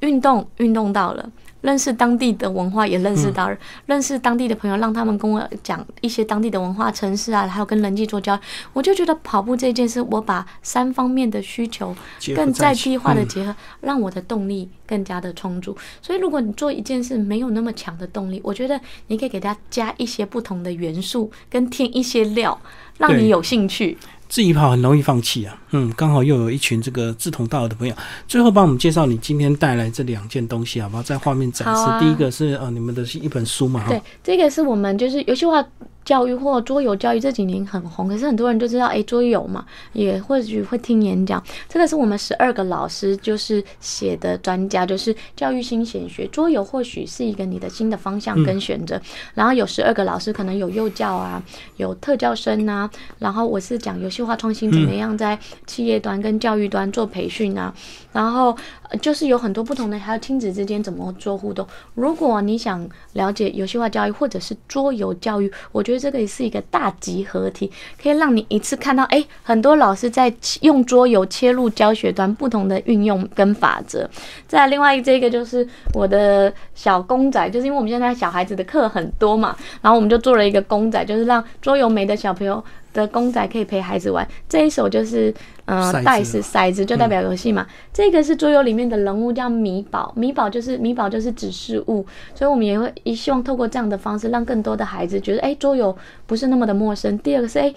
[0.00, 1.30] 运动运动到了。
[1.62, 3.50] 认识当地的文化，也认识到、
[3.86, 8.42] 认识当地的朋友，让他们跟我讲一些当地的文化、城市啊，还有跟人际做交流。
[8.72, 11.94] 我就觉得跑步这件事，我把三方面的需求
[12.34, 15.76] 更在一起地化的嗯结合，让我的动力更加的充足。
[16.00, 22.60] 所以，如果你做一件事没有那么强的动力，我觉得你可以给它加一些不同的元素，跟添一些料，
[22.98, 23.96] 让你有兴趣。
[24.28, 27.94] 自己跑很容易放弃啊，嗯，刚好又有一群这个志同道合的朋友。
[28.26, 31.02] 最后帮我们介绍你今天带来这两件东西好不好？
[31.02, 35.64] 在画面展示，啊第一个是呃你们的一本书嘛，对，，这个是我们就是游戏化
[36.06, 41.42] 教育或桌游教育这几年很红，可是很多人就知道，哎，桌游嘛，也或许会听演讲。
[41.68, 49.00] 这个是我们十二个老师就是写的专家，就是教育新显学，桌游或许是一个你的新的方向跟选择。
[49.34, 51.42] 然后有十二个老师，可能有幼教啊，
[51.76, 52.88] 有特教生啊，
[53.18, 55.36] 然后我是讲游戏化创新怎么样在
[55.66, 57.74] 企业端跟教育端做培训啊，
[58.12, 58.56] 然后
[58.90, 61.66] 呃就是有很多不同的，还有亲子之间怎么做互动。
[61.94, 67.70] 如果你想了解游戏化教育或者是桌游教育，我觉得这个也是一个大集合体，
[68.02, 74.08] 可以让你一次看到，哎，很多老师在用桌游切入教学端不同的运用跟法则。
[74.46, 82.62] 再另外这个就是我的小公仔，就是因为我们现在小孩子的课很多嘛，然后我们就做了一个公仔，就是让桌游没的小朋友。
[82.96, 85.32] 的公仔可以陪孩子玩，这一手就是
[85.66, 97.16] 呃袋子骰子就代表游戏嘛，这个是桌游里面的人物叫米宝，米宝就是米宝就是指示物，所以我们也会也希望透过这样的方式，让更多的孩子觉得，哎、桌游不是那么的陌生。
[97.18, 97.74] 第二个是，哎、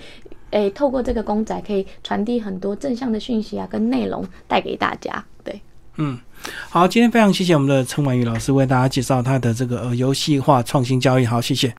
[0.51, 5.23] 哎、透过这个公仔可以传递很多正向的讯息啊，跟内容带给大家。
[5.43, 5.61] 对，
[5.97, 6.17] 嗯，
[6.69, 11.73] 好，今天非常谢谢我们的陈婉瑜老师为大家介绍他的这个呃游戏化创新教育，好，谢谢。